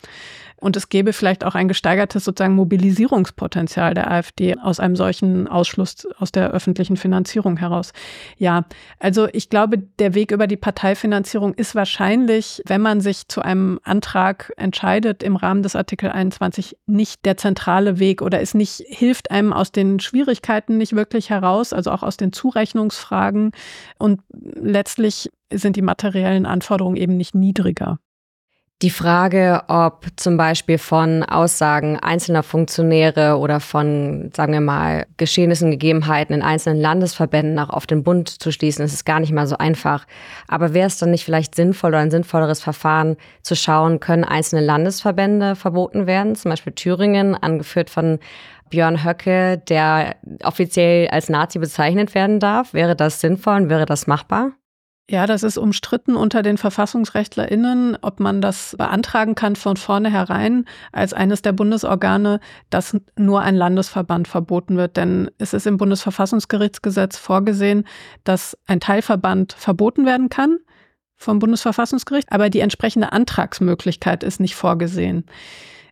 [0.61, 6.07] Und es gäbe vielleicht auch ein gesteigertes sozusagen Mobilisierungspotenzial der AfD aus einem solchen Ausschluss
[6.19, 7.93] aus der öffentlichen Finanzierung heraus.
[8.37, 8.67] Ja,
[8.99, 13.81] also ich glaube, der Weg über die Parteifinanzierung ist wahrscheinlich, wenn man sich zu einem
[13.83, 19.31] Antrag entscheidet im Rahmen des Artikel 21, nicht der zentrale Weg oder es nicht hilft
[19.31, 23.53] einem aus den Schwierigkeiten nicht wirklich heraus, also auch aus den Zurechnungsfragen.
[23.99, 27.99] Und letztlich sind die materiellen Anforderungen eben nicht niedriger.
[28.83, 35.71] Die Frage, ob zum Beispiel von Aussagen einzelner Funktionäre oder von, sagen wir mal, Geschehnissen,
[35.71, 39.47] Gegebenheiten in einzelnen Landesverbänden auch auf den Bund zu schließen, ist es gar nicht mal
[39.47, 40.07] so einfach.
[40.49, 44.65] Aber wäre es dann nicht vielleicht sinnvoll oder ein sinnvolleres Verfahren zu schauen, können einzelne
[44.65, 46.35] Landesverbände verboten werden?
[46.35, 48.19] Zum Beispiel Thüringen, angeführt von
[48.71, 52.73] Björn Höcke, der offiziell als Nazi bezeichnet werden darf.
[52.73, 54.53] Wäre das sinnvoll und wäre das machbar?
[55.11, 61.13] Ja, das ist umstritten unter den VerfassungsrechtlerInnen, ob man das beantragen kann von vornherein als
[61.13, 62.39] eines der Bundesorgane,
[62.71, 64.97] dass nur ein Landesverband verboten wird.
[64.97, 67.89] Denn es ist im Bundesverfassungsgerichtsgesetz vorgesehen,
[68.23, 70.59] dass ein Teilverband verboten werden kann
[71.17, 75.25] vom Bundesverfassungsgericht, aber die entsprechende Antragsmöglichkeit ist nicht vorgesehen.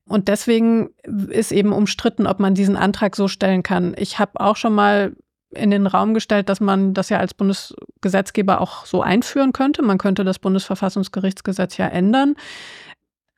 [0.07, 0.91] Und deswegen
[1.29, 3.97] ist eben umstritten, ob man diesen Antrag so stellen kann.
[3.99, 5.17] Ich habe auch schon mal
[5.51, 9.83] in den Raum gestellt, dass man das ja als Bundesgesetzgeber auch so einführen könnte.
[9.83, 12.35] Man könnte das Bundesverfassungsgerichtsgesetz ja ändern.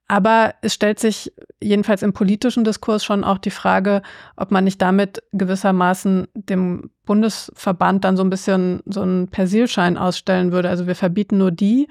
[0.09, 4.03] Aber es stellt sich jedenfalls im politischen Diskurs schon auch die Frage,
[4.37, 10.51] ob man nicht damit gewissermaßen dem Bundesverband dann so ein bisschen so einen Persilschein ausstellen
[10.51, 10.68] würde.
[10.68, 11.87] Also wir verbieten nur die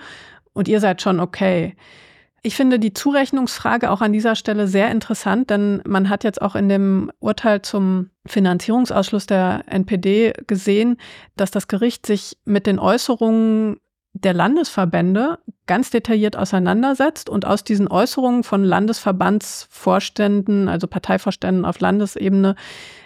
[0.51, 1.77] und ihr seid schon okay.
[2.41, 6.55] Ich finde die Zurechnungsfrage auch an dieser Stelle sehr interessant, denn man hat jetzt auch
[6.55, 10.97] in dem Urteil zum Finanzierungsausschluss der NPD gesehen,
[11.35, 13.79] dass das Gericht sich mit den Äußerungen
[14.13, 22.55] der Landesverbände ganz detailliert auseinandersetzt und aus diesen Äußerungen von Landesverbandsvorständen, also Parteivorständen auf Landesebene,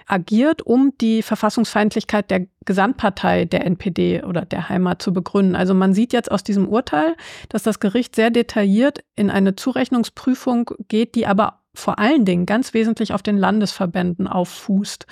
[0.08, 5.56] agiert, um die Verfassungsfeindlichkeit der Gesamtpartei der NPD oder der Heimat zu begründen.
[5.56, 7.16] Also man sieht jetzt aus diesem Urteil,
[7.50, 12.74] dass das Gericht sehr detailliert in eine Zurechnungsprüfung geht, die aber vor allen Dingen ganz
[12.74, 15.08] wesentlich auf den Landesverbänden auffußt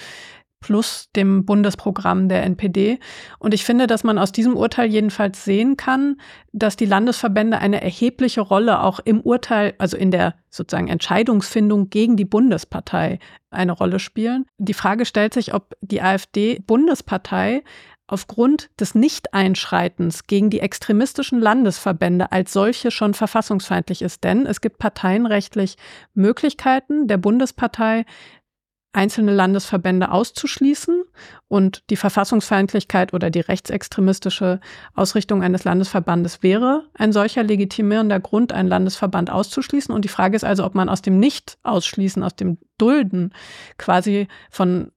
[0.62, 3.00] plus dem Bundesprogramm der NPD.
[3.40, 6.22] Und ich finde, dass man aus diesem Urteil jedenfalls sehen kann,
[6.54, 12.16] dass die Landesverbände eine erhebliche Rolle auch im Urteil, also in der sozusagen Entscheidungsfindung gegen
[12.16, 13.20] die Bundespartei
[13.50, 14.46] eine Rolle spielen.
[14.58, 17.64] Die Frage stellt sich, ob die AfD-Bundespartei
[18.12, 24.26] aufgrund des Nicht-Einschreitens gegen die extremistischen Landesverbände als solche schon verfassungsfeindlich ist.
[24.26, 25.78] Denn es gibt parteienrechtlich
[26.14, 28.06] Möglichkeiten der Bundespartei,
[28.94, 31.04] einzelne Landesverbände auszuschließen
[31.48, 34.60] und die Verfassungsfeindlichkeit oder die rechtsextremistische
[34.94, 39.94] Ausrichtung eines Landesverbandes wäre ein solcher legitimierender Grund, einen Landesverband auszuschließen.
[39.96, 43.34] Und die Frage ist also, ob man aus dem Nicht-Ausschließen, aus dem Dulden
[43.78, 44.92] quasi von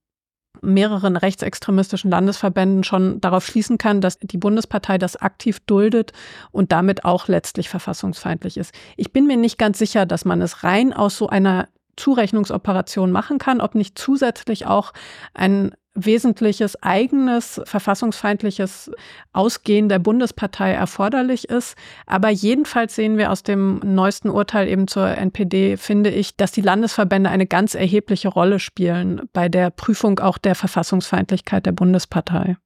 [0.62, 6.12] mehreren rechtsextremistischen Landesverbänden schon darauf schließen kann, dass die Bundespartei das aktiv duldet
[6.52, 8.72] und damit auch letztlich verfassungsfeindlich ist.
[8.96, 13.38] Ich bin mir nicht ganz sicher, dass man es rein aus so einer Zurechnungsoperation machen
[13.38, 14.92] kann, ob nicht zusätzlich auch
[15.34, 18.90] ein wesentliches eigenes verfassungsfeindliches
[19.32, 21.76] Ausgehen der Bundespartei erforderlich ist.
[22.06, 26.62] Aber jedenfalls sehen wir aus dem neuesten Urteil eben zur NPD, finde ich, dass die
[26.62, 32.56] Landesverbände eine ganz erhebliche Rolle spielen bei der Prüfung auch der Verfassungsfeindlichkeit der Bundespartei.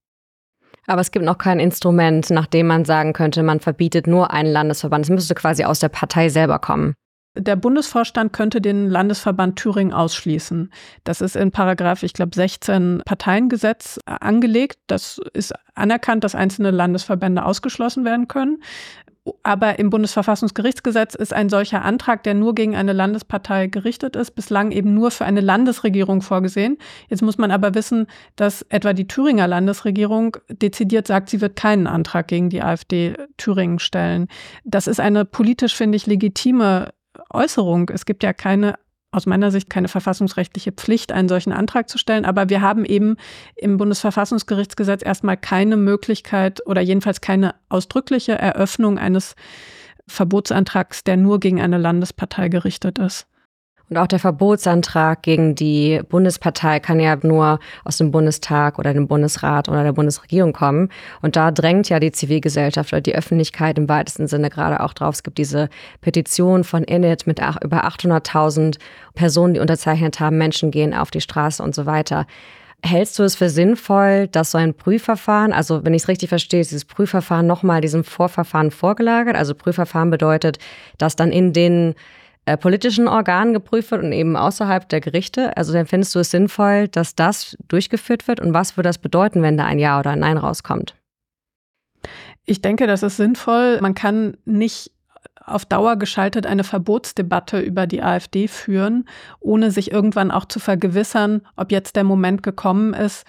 [0.87, 4.51] Aber es gibt noch kein Instrument, nach dem man sagen könnte, man verbietet nur einen
[4.51, 5.05] Landesverband.
[5.05, 6.95] Es müsste quasi aus der Partei selber kommen.
[7.39, 10.73] Der Bundesvorstand könnte den Landesverband Thüringen ausschließen.
[11.05, 14.79] Das ist in Paragraph, ich glaube, 16 Parteiengesetz angelegt.
[14.89, 18.59] Das ist anerkannt, dass einzelne Landesverbände ausgeschlossen werden können.
[19.43, 24.71] Aber im Bundesverfassungsgerichtsgesetz ist ein solcher Antrag, der nur gegen eine Landespartei gerichtet ist, bislang
[24.71, 26.79] eben nur für eine Landesregierung vorgesehen.
[27.09, 31.87] Jetzt muss man aber wissen, dass etwa die Thüringer Landesregierung dezidiert sagt, sie wird keinen
[31.87, 34.29] Antrag gegen die AfD Thüringen stellen.
[34.65, 36.89] Das ist eine politisch, finde ich, legitime
[37.31, 37.91] Äußerung.
[37.91, 38.75] Es gibt ja keine
[39.11, 42.25] aus meiner Sicht keine verfassungsrechtliche Pflicht, einen solchen Antrag zu stellen.
[42.25, 43.17] Aber wir haben eben
[43.57, 49.35] im Bundesverfassungsgerichtsgesetz erstmal keine Möglichkeit oder jedenfalls keine ausdrückliche Eröffnung eines
[50.07, 53.27] Verbotsantrags, der nur gegen eine Landespartei gerichtet ist.
[53.91, 59.09] Und auch der Verbotsantrag gegen die Bundespartei kann ja nur aus dem Bundestag oder dem
[59.09, 60.91] Bundesrat oder der Bundesregierung kommen.
[61.23, 65.15] Und da drängt ja die Zivilgesellschaft oder die Öffentlichkeit im weitesten Sinne gerade auch drauf.
[65.15, 65.71] Es gibt diese
[66.03, 68.79] Petition von Init mit über 800.000
[69.15, 72.27] Personen, die unterzeichnet haben, Menschen gehen auf die Straße und so weiter.
[72.85, 76.61] Hältst du es für sinnvoll, dass so ein Prüfverfahren, also wenn ich es richtig verstehe,
[76.61, 79.35] ist dieses Prüfverfahren nochmal diesem Vorverfahren vorgelagert?
[79.35, 80.59] Also Prüfverfahren bedeutet,
[80.97, 81.97] dass dann in den
[82.49, 85.55] äh, politischen Organen geprüft wird und eben außerhalb der Gerichte.
[85.57, 89.43] Also dann findest du es sinnvoll, dass das durchgeführt wird und was würde das bedeuten,
[89.43, 90.95] wenn da ein Ja oder ein Nein rauskommt?
[92.47, 93.79] Ich denke, das ist sinnvoll.
[93.83, 94.93] Man kann nicht
[95.45, 99.07] auf Dauer geschaltet eine Verbotsdebatte über die AfD führen,
[99.41, 103.27] ohne sich irgendwann auch zu vergewissern, ob jetzt der Moment gekommen ist,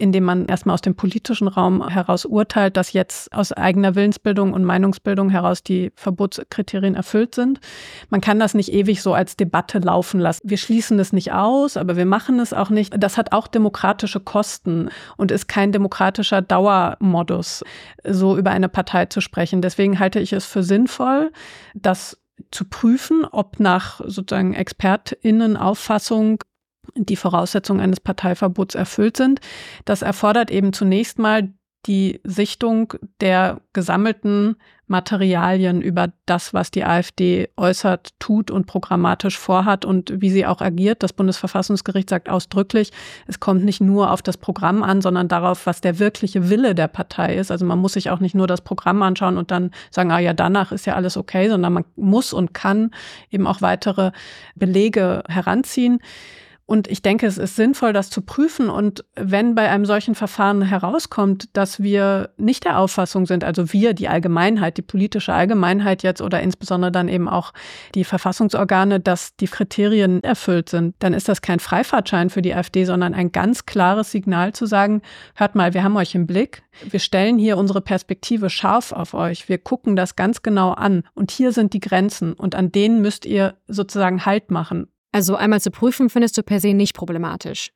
[0.00, 4.64] indem man erstmal aus dem politischen Raum heraus urteilt, dass jetzt aus eigener Willensbildung und
[4.64, 7.60] Meinungsbildung heraus die Verbotskriterien erfüllt sind.
[8.08, 10.40] Man kann das nicht ewig so als Debatte laufen lassen.
[10.44, 12.94] Wir schließen es nicht aus, aber wir machen es auch nicht.
[12.98, 17.62] Das hat auch demokratische Kosten und ist kein demokratischer Dauermodus,
[18.04, 19.60] so über eine Partei zu sprechen.
[19.60, 21.30] Deswegen halte ich es für sinnvoll,
[21.74, 22.16] dass
[22.50, 26.40] zu prüfen, ob nach sozusagen ExpertInnen-Auffassung
[26.94, 29.40] die Voraussetzungen eines Parteiverbots erfüllt sind.
[29.84, 31.52] Das erfordert eben zunächst mal
[31.86, 39.84] die Sichtung der gesammelten Materialien über das, was die AfD äußert, tut und programmatisch vorhat
[39.84, 41.02] und wie sie auch agiert.
[41.02, 42.90] Das Bundesverfassungsgericht sagt ausdrücklich,
[43.28, 46.88] es kommt nicht nur auf das Programm an, sondern darauf, was der wirkliche Wille der
[46.88, 47.52] Partei ist.
[47.52, 50.34] Also man muss sich auch nicht nur das Programm anschauen und dann sagen, ah ja,
[50.34, 52.90] danach ist ja alles okay, sondern man muss und kann
[53.30, 54.10] eben auch weitere
[54.56, 56.00] Belege heranziehen.
[56.70, 58.70] Und ich denke, es ist sinnvoll, das zu prüfen.
[58.70, 63.92] Und wenn bei einem solchen Verfahren herauskommt, dass wir nicht der Auffassung sind, also wir,
[63.92, 67.52] die Allgemeinheit, die politische Allgemeinheit jetzt oder insbesondere dann eben auch
[67.96, 72.84] die Verfassungsorgane, dass die Kriterien erfüllt sind, dann ist das kein Freifahrtschein für die AfD,
[72.84, 75.02] sondern ein ganz klares Signal zu sagen,
[75.34, 76.62] hört mal, wir haben euch im Blick.
[76.88, 79.48] Wir stellen hier unsere Perspektive scharf auf euch.
[79.48, 81.02] Wir gucken das ganz genau an.
[81.14, 82.32] Und hier sind die Grenzen.
[82.32, 84.86] Und an denen müsst ihr sozusagen Halt machen.
[85.12, 87.72] Also einmal zu prüfen, findest du per se nicht problematisch.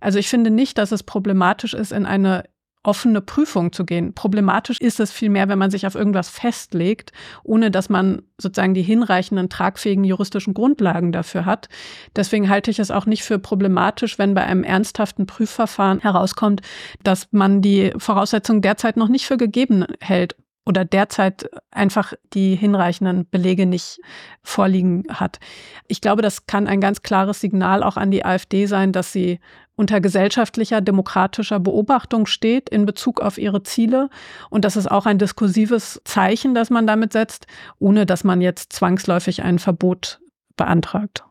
[0.00, 2.44] Also ich finde nicht, dass es problematisch ist, in eine
[2.84, 4.12] offene Prüfung zu gehen.
[4.12, 7.12] Problematisch ist es vielmehr, wenn man sich auf irgendwas festlegt,
[7.44, 11.68] ohne dass man sozusagen die hinreichenden tragfähigen juristischen Grundlagen dafür hat.
[12.16, 16.62] Deswegen halte ich es auch nicht für problematisch, wenn bei einem ernsthaften Prüfverfahren herauskommt,
[17.04, 23.28] dass man die Voraussetzungen derzeit noch nicht für gegeben hält oder derzeit einfach die hinreichenden
[23.28, 23.98] Belege nicht
[24.42, 25.40] vorliegen hat.
[25.88, 29.40] Ich glaube, das kann ein ganz klares Signal auch an die AfD sein, dass sie
[29.74, 34.10] unter gesellschaftlicher, demokratischer Beobachtung steht in Bezug auf ihre Ziele.
[34.50, 37.46] Und das ist auch ein diskursives Zeichen, das man damit setzt,
[37.78, 40.20] ohne dass man jetzt zwangsläufig ein Verbot
[40.56, 41.24] beantragt.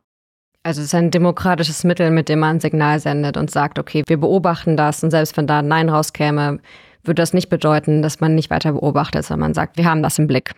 [0.63, 4.03] Also es ist ein demokratisches Mittel, mit dem man ein Signal sendet und sagt, okay,
[4.05, 6.59] wir beobachten das und selbst wenn da ein Nein rauskäme,
[7.03, 10.19] würde das nicht bedeuten, dass man nicht weiter beobachtet, sondern man sagt, wir haben das
[10.19, 10.53] im Blick.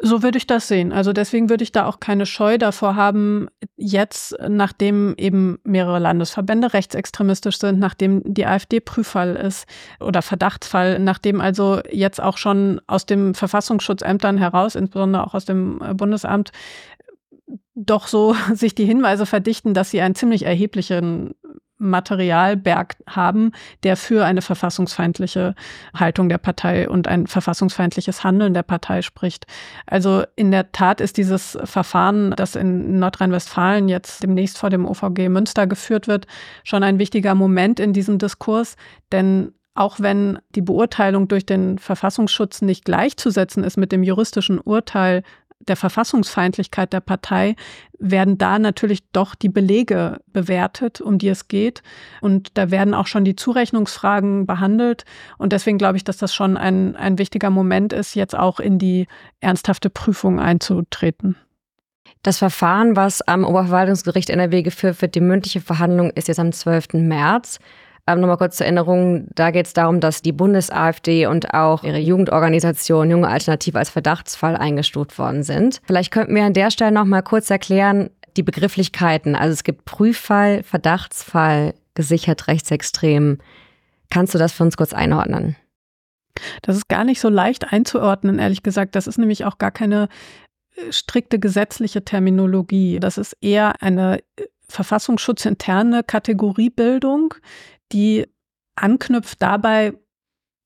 [0.00, 0.92] So würde ich das sehen.
[0.92, 6.72] Also deswegen würde ich da auch keine Scheu davor haben, jetzt, nachdem eben mehrere Landesverbände
[6.72, 9.66] rechtsextremistisch sind, nachdem die AfD Prüffall ist
[9.98, 15.80] oder Verdachtsfall, nachdem also jetzt auch schon aus den Verfassungsschutzämtern heraus, insbesondere auch aus dem
[15.94, 16.52] Bundesamt,
[17.74, 21.34] doch so sich die Hinweise verdichten, dass sie einen ziemlich erheblichen
[21.78, 25.54] Materialberg haben, der für eine verfassungsfeindliche
[25.94, 29.46] Haltung der Partei und ein verfassungsfeindliches Handeln der Partei spricht.
[29.86, 35.28] Also in der Tat ist dieses Verfahren, das in Nordrhein-Westfalen jetzt demnächst vor dem OVG
[35.28, 36.26] Münster geführt wird,
[36.64, 38.76] schon ein wichtiger Moment in diesem Diskurs,
[39.12, 45.22] denn auch wenn die Beurteilung durch den Verfassungsschutz nicht gleichzusetzen ist mit dem juristischen Urteil
[45.68, 47.56] der Verfassungsfeindlichkeit der Partei
[47.98, 51.82] werden da natürlich doch die Belege bewertet, um die es geht.
[52.20, 55.04] Und da werden auch schon die Zurechnungsfragen behandelt.
[55.36, 58.78] Und deswegen glaube ich, dass das schon ein, ein wichtiger Moment ist, jetzt auch in
[58.78, 59.06] die
[59.40, 61.36] ernsthafte Prüfung einzutreten.
[62.22, 66.94] Das Verfahren, was am Oberverwaltungsgericht NRW geführt wird, die mündliche Verhandlung ist jetzt am 12.
[66.94, 67.58] März.
[68.08, 71.98] Ähm, Nochmal kurz zur Erinnerung, da geht es darum, dass die Bundes-AfD und auch ihre
[71.98, 75.82] Jugendorganisation Junge Alternative als Verdachtsfall eingestuft worden sind.
[75.84, 79.34] Vielleicht könnten wir an der Stelle nochmal kurz erklären, die Begrifflichkeiten.
[79.34, 83.38] Also es gibt Prüffall, Verdachtsfall, gesichert rechtsextrem.
[84.08, 85.56] Kannst du das für uns kurz einordnen?
[86.62, 88.94] Das ist gar nicht so leicht einzuordnen, ehrlich gesagt.
[88.94, 90.08] Das ist nämlich auch gar keine
[90.76, 93.00] äh, strikte gesetzliche Terminologie.
[93.00, 97.34] Das ist eher eine äh, verfassungsschutzinterne Kategoriebildung,
[97.92, 98.26] die
[98.76, 99.94] anknüpft dabei,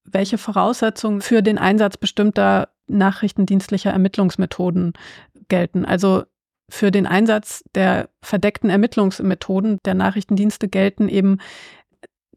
[0.04, 4.92] welche Voraussetzungen für den Einsatz bestimmter nachrichtendienstlicher Ermittlungsmethoden
[5.48, 5.84] gelten.
[5.84, 6.24] Also
[6.68, 11.38] für den Einsatz der verdeckten Ermittlungsmethoden der Nachrichtendienste gelten eben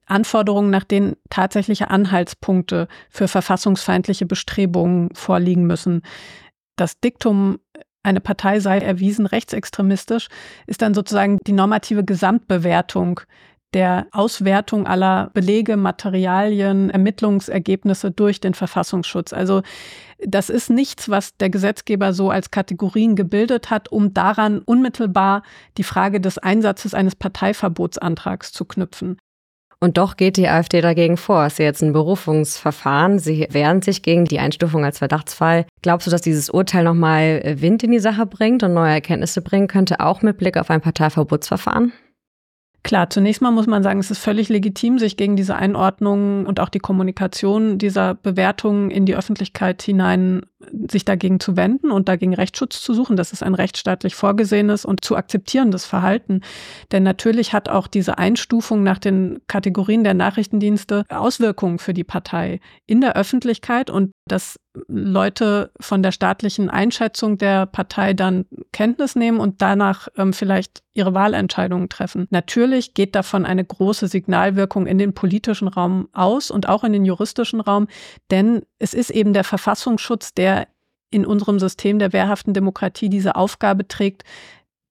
[0.06, 6.04] Anforderungen, nach denen tatsächliche Anhaltspunkte für verfassungsfeindliche Bestrebungen vorliegen müssen.
[6.76, 7.60] Das Diktum,
[8.04, 10.28] eine Partei sei erwiesen rechtsextremistisch,
[10.68, 13.22] ist dann sozusagen die normative Gesamtbewertung
[13.76, 19.34] der Auswertung aller Belege, Materialien, Ermittlungsergebnisse durch den Verfassungsschutz.
[19.34, 19.62] Also
[20.26, 25.44] das ist nichts, was der Gesetzgeber so als Kategorien gebildet hat, um daran unmittelbar
[25.78, 29.18] die Frage des Einsatzes eines Parteiverbotsantrags zu knüpfen.
[29.82, 31.46] Und doch geht die AfD dagegen vor.
[31.46, 33.20] Es ist jetzt ein Berufungsverfahren.
[33.20, 35.66] Sie wehren sich gegen die Einstufung als Verdachtsfall.
[35.82, 39.68] Glaubst du, dass dieses Urteil nochmal Wind in die Sache bringt und neue Erkenntnisse bringen
[39.68, 41.92] könnte, auch mit Blick auf ein Parteiverbotsverfahren?
[42.86, 46.60] Klar, zunächst mal muss man sagen, es ist völlig legitim, sich gegen diese Einordnung und
[46.60, 50.46] auch die Kommunikation dieser Bewertungen in die Öffentlichkeit hinein
[50.92, 53.18] sich dagegen zu wenden und dagegen Rechtsschutz zu suchen.
[53.18, 56.42] Das ist ein rechtsstaatlich vorgesehenes und zu akzeptierendes Verhalten.
[56.92, 62.60] Denn natürlich hat auch diese Einstufung nach den Kategorien der Nachrichtendienste Auswirkungen für die Partei
[62.86, 64.58] in der Öffentlichkeit und dass
[64.88, 71.14] Leute von der staatlichen Einschätzung der Partei dann Kenntnis nehmen und danach ähm, vielleicht ihre
[71.14, 72.28] Wahlentscheidungen treffen.
[72.30, 77.06] Natürlich geht davon eine große Signalwirkung in den politischen Raum aus und auch in den
[77.06, 77.88] juristischen Raum,
[78.32, 80.68] denn es ist eben der Verfassungsschutz, der
[81.12, 84.24] in unserem System der wehrhaften Demokratie diese Aufgabe trägt,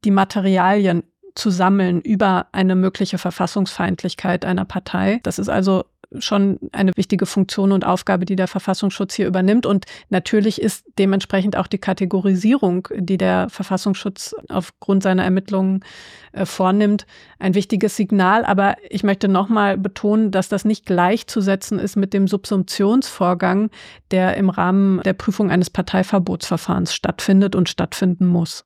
[0.05, 1.03] die Materialien
[1.35, 5.21] zu sammeln über eine mögliche Verfassungsfeindlichkeit einer Partei.
[5.25, 5.85] Das ist also
[6.19, 9.67] schon eine wichtige Funktion und Aufgabe, die der Verfassungsschutz hier übernimmt.
[9.67, 15.85] Und natürlich ist dementsprechend auch die Kategorisierung, die der Verfassungsschutz aufgrund seiner Ermittlungen
[16.33, 17.07] äh, vornimmt,
[17.39, 18.45] ein wichtiges Signal.
[18.45, 23.71] Aber ich möchte nochmal betonen, dass das nicht gleichzusetzen ist mit dem Subsumptionsvorgang,
[24.11, 28.65] der im Rahmen der Prüfung eines Parteiverbotsverfahrens stattfindet und stattfinden muss.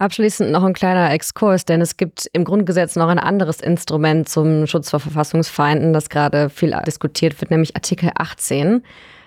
[0.00, 4.68] Abschließend noch ein kleiner Exkurs, denn es gibt im Grundgesetz noch ein anderes Instrument zum
[4.68, 8.84] Schutz vor Verfassungsfeinden, das gerade viel diskutiert wird, nämlich Artikel 18.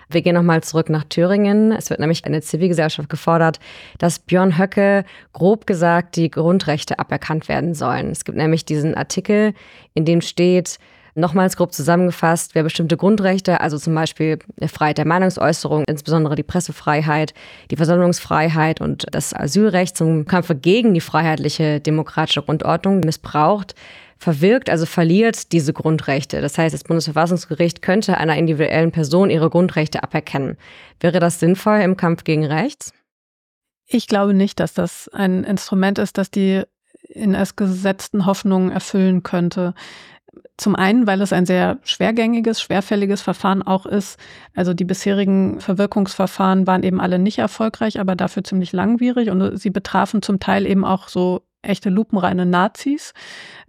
[0.08, 1.72] Wir gehen nochmal zurück nach Thüringen.
[1.72, 3.60] Es wird nämlich eine Zivilgesellschaft gefordert,
[3.98, 5.04] dass Björn Höcke
[5.34, 8.10] grob gesagt die Grundrechte aberkannt werden sollen.
[8.10, 9.52] Es gibt nämlich diesen Artikel,
[9.92, 10.78] in dem steht,
[11.14, 16.42] Nochmals grob zusammengefasst, wer bestimmte Grundrechte, also zum Beispiel die Freiheit der Meinungsäußerung, insbesondere die
[16.42, 17.34] Pressefreiheit,
[17.70, 23.74] die Versammlungsfreiheit und das Asylrecht zum Kampfe gegen die freiheitliche demokratische Grundordnung missbraucht,
[24.16, 26.40] verwirkt, also verliert diese Grundrechte.
[26.40, 30.56] Das heißt, das Bundesverfassungsgericht könnte einer individuellen Person ihre Grundrechte aberkennen.
[31.00, 32.92] Wäre das sinnvoll im Kampf gegen rechts?
[33.86, 36.62] Ich glaube nicht, dass das ein Instrument ist, das die
[37.08, 39.74] in es gesetzten Hoffnungen erfüllen könnte.
[40.56, 44.18] Zum einen, weil es ein sehr schwergängiges, schwerfälliges Verfahren auch ist.
[44.54, 49.70] Also die bisherigen Verwirkungsverfahren waren eben alle nicht erfolgreich, aber dafür ziemlich langwierig und sie
[49.70, 53.12] betrafen zum Teil eben auch so echte lupenreine Nazis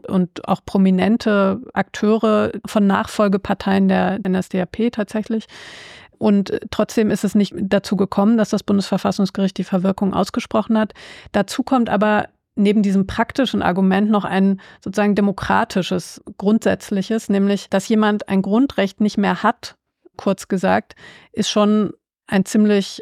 [0.08, 5.46] und auch prominente Akteure von Nachfolgeparteien der NSDAP tatsächlich.
[6.18, 10.94] Und trotzdem ist es nicht dazu gekommen, dass das Bundesverfassungsgericht die Verwirkung ausgesprochen hat.
[11.34, 18.30] Dazu kommt aber neben diesem praktischen Argument noch ein sozusagen demokratisches, grundsätzliches, nämlich, dass jemand
[18.30, 19.76] ein Grundrecht nicht mehr hat,
[20.18, 20.96] kurz gesagt,
[21.32, 21.94] ist schon
[22.28, 23.02] ein ziemlich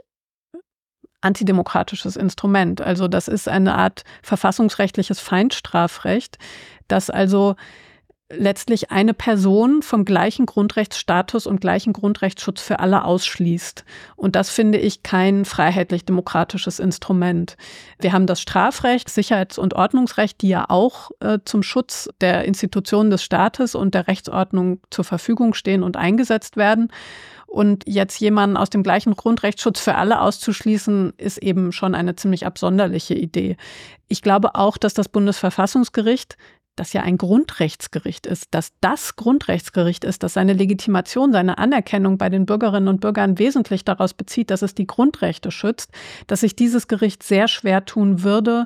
[1.22, 2.82] antidemokratisches Instrument.
[2.82, 6.38] Also das ist eine Art verfassungsrechtliches Feindstrafrecht,
[6.88, 7.56] das also
[8.38, 13.84] letztlich eine Person vom gleichen Grundrechtsstatus und gleichen Grundrechtsschutz für alle ausschließt.
[14.16, 17.58] Und das finde ich kein freiheitlich-demokratisches Instrument.
[18.00, 23.10] Wir haben das Strafrecht, Sicherheits- und Ordnungsrecht, die ja auch äh, zum Schutz der Institutionen
[23.10, 26.92] des Staates und der Rechtsordnung zur Verfügung stehen und eingesetzt werden.
[27.52, 32.46] Und jetzt jemanden aus dem gleichen Grundrechtsschutz für alle auszuschließen, ist eben schon eine ziemlich
[32.46, 33.58] absonderliche Idee.
[34.08, 36.38] Ich glaube auch, dass das Bundesverfassungsgericht
[36.82, 42.28] das ja ein Grundrechtsgericht ist, dass das Grundrechtsgericht ist, dass seine Legitimation, seine Anerkennung bei
[42.30, 45.92] den Bürgerinnen und Bürgern wesentlich daraus bezieht, dass es die Grundrechte schützt,
[46.26, 48.66] dass sich dieses Gericht sehr schwer tun würde,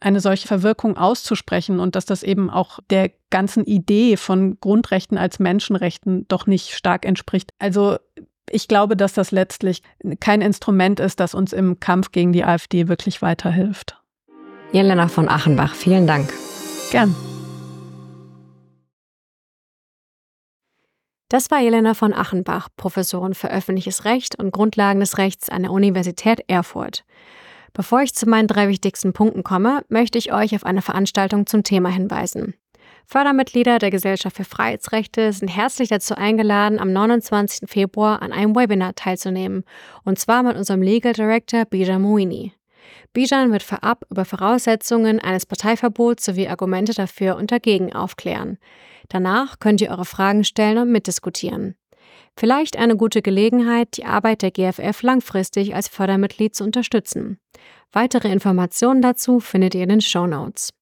[0.00, 5.40] eine solche Verwirkung auszusprechen und dass das eben auch der ganzen Idee von Grundrechten als
[5.40, 7.50] Menschenrechten doch nicht stark entspricht.
[7.58, 7.96] Also
[8.48, 9.82] ich glaube, dass das letztlich
[10.20, 14.00] kein Instrument ist, das uns im Kampf gegen die AfD wirklich weiterhilft.
[14.70, 16.32] Jelena von Achenbach, vielen Dank.
[16.92, 17.12] Gern.
[21.28, 25.72] Das war Jelena von Achenbach, Professorin für öffentliches Recht und Grundlagen des Rechts an der
[25.72, 27.04] Universität Erfurt.
[27.72, 31.64] Bevor ich zu meinen drei wichtigsten Punkten komme, möchte ich euch auf eine Veranstaltung zum
[31.64, 32.54] Thema hinweisen.
[33.06, 37.68] Fördermitglieder der Gesellschaft für Freiheitsrechte sind herzlich dazu eingeladen, am 29.
[37.68, 39.64] Februar an einem Webinar teilzunehmen,
[40.04, 42.52] und zwar mit unserem Legal Director Bijan Mouini.
[43.16, 48.58] Bijan wird vorab über Voraussetzungen eines Parteiverbots sowie Argumente dafür und dagegen aufklären.
[49.08, 51.76] Danach könnt ihr eure Fragen stellen und mitdiskutieren.
[52.36, 57.38] Vielleicht eine gute Gelegenheit, die Arbeit der GFF langfristig als Fördermitglied zu unterstützen.
[57.90, 60.74] Weitere Informationen dazu findet ihr in den Show Notes.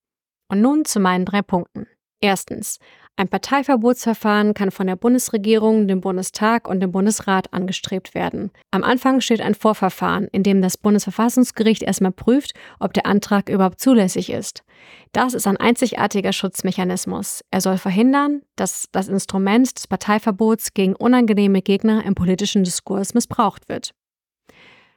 [0.49, 1.87] Und nun zu meinen drei Punkten.
[2.21, 2.81] Erstens.
[3.17, 8.51] Ein Parteiverbotsverfahren kann von der Bundesregierung, dem Bundestag und dem Bundesrat angestrebt werden.
[8.73, 13.81] Am Anfang steht ein Vorverfahren, in dem das Bundesverfassungsgericht erstmal prüft, ob der Antrag überhaupt
[13.81, 14.65] zulässig ist.
[15.13, 17.45] Das ist ein einzigartiger Schutzmechanismus.
[17.53, 23.69] Er soll verhindern, dass das Instrument des Parteiverbots gegen unangenehme Gegner im politischen Diskurs missbraucht
[23.69, 23.95] wird.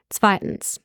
[0.09, 0.82] Zweitens.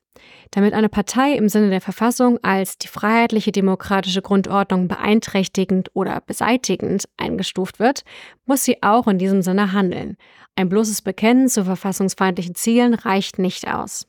[0.51, 7.09] Damit eine Partei im Sinne der Verfassung als die freiheitliche demokratische Grundordnung beeinträchtigend oder beseitigend
[7.17, 8.05] eingestuft wird,
[8.45, 10.17] muss sie auch in diesem Sinne handeln.
[10.55, 14.07] Ein bloßes Bekennen zu verfassungsfeindlichen Zielen reicht nicht aus.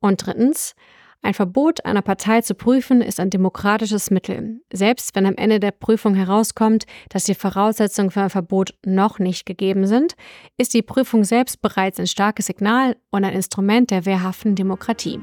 [0.00, 0.74] Und drittens,
[1.22, 5.72] ein Verbot einer Partei zu prüfen ist ein demokratisches Mittel, selbst wenn am Ende der
[5.72, 10.14] Prüfung herauskommt, dass die Voraussetzungen für ein Verbot noch nicht gegeben sind,
[10.56, 15.20] ist die Prüfung selbst bereits ein starkes Signal und ein Instrument der wehrhaften Demokratie.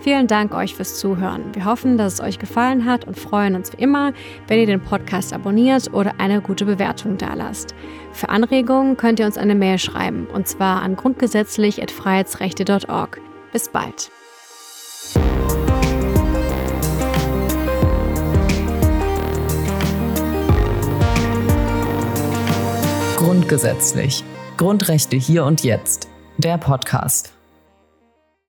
[0.00, 1.54] Vielen Dank euch fürs Zuhören.
[1.54, 4.12] Wir hoffen, dass es euch gefallen hat und freuen uns wie immer,
[4.46, 7.74] wenn ihr den Podcast abonniert oder eine gute Bewertung dalasst.
[8.12, 13.20] Für Anregungen könnt ihr uns eine Mail schreiben, und zwar an grundgesetzlich.freiheitsrechte.org.
[13.52, 14.10] Bis bald.
[23.16, 24.24] Grundgesetzlich.
[24.56, 26.08] Grundrechte hier und jetzt.
[26.38, 27.35] Der Podcast.